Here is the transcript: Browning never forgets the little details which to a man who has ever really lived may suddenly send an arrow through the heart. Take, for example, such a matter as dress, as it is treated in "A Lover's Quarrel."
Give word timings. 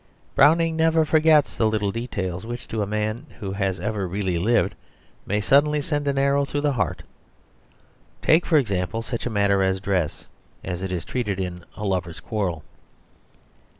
Browning 0.33 0.75
never 0.75 1.05
forgets 1.05 1.55
the 1.55 1.67
little 1.67 1.91
details 1.91 2.43
which 2.43 2.67
to 2.69 2.81
a 2.81 2.87
man 2.87 3.27
who 3.39 3.51
has 3.51 3.79
ever 3.79 4.07
really 4.07 4.39
lived 4.39 4.73
may 5.27 5.39
suddenly 5.39 5.79
send 5.79 6.07
an 6.07 6.17
arrow 6.17 6.43
through 6.43 6.61
the 6.61 6.73
heart. 6.73 7.03
Take, 8.23 8.43
for 8.47 8.57
example, 8.57 9.03
such 9.03 9.27
a 9.27 9.29
matter 9.29 9.61
as 9.61 9.79
dress, 9.79 10.25
as 10.63 10.81
it 10.81 10.91
is 10.91 11.05
treated 11.05 11.39
in 11.39 11.65
"A 11.77 11.85
Lover's 11.85 12.19
Quarrel." 12.19 12.63